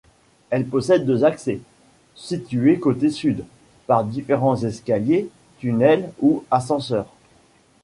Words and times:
Elle 0.49 0.65
possède 0.65 1.05
deux 1.05 1.23
accès, 1.25 1.59
situées 2.15 2.79
côté 2.79 3.11
sud, 3.11 3.45
par 3.85 4.03
différents 4.03 4.59
escaliers, 4.63 5.29
tunnels 5.59 6.11
ou 6.19 6.43
ascenseurs. 6.49 7.13